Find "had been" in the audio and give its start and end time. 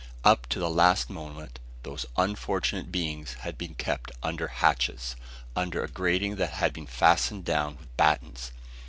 3.41-3.75, 6.53-6.87